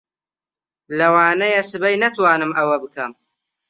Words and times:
لەوانەیە 0.97 1.61
سبەی 1.71 1.99
نەتوانم 2.03 2.51
ئەوە 2.57 2.75
بکەم. 2.83 3.11